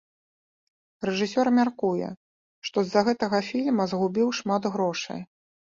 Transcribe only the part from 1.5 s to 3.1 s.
мяркуе, што з-за